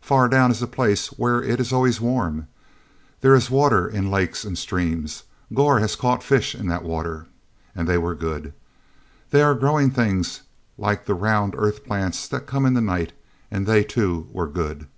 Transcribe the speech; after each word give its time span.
"Far 0.00 0.28
down 0.28 0.50
is 0.50 0.60
a 0.60 0.66
place 0.66 1.06
where 1.16 1.40
it 1.40 1.60
is 1.60 1.72
always 1.72 2.00
warm. 2.00 2.48
There 3.20 3.32
is 3.36 3.48
water 3.48 3.86
in 3.86 4.10
lakes 4.10 4.44
and 4.44 4.58
streams. 4.58 5.22
Gor 5.54 5.78
has 5.78 5.94
caught 5.94 6.24
fish 6.24 6.52
in 6.56 6.66
that 6.66 6.82
water, 6.82 7.26
and 7.72 7.86
they 7.86 7.96
were 7.96 8.16
good. 8.16 8.54
There 9.30 9.48
are 9.48 9.54
growing 9.54 9.92
things 9.92 10.40
like 10.76 11.06
the 11.06 11.14
round 11.14 11.54
earth 11.56 11.84
plants 11.84 12.26
that 12.26 12.44
come 12.48 12.66
in 12.66 12.74
the 12.74 12.80
night, 12.80 13.12
and 13.52 13.64
they, 13.64 13.84
too, 13.84 14.26
were 14.32 14.48
good. 14.48 14.88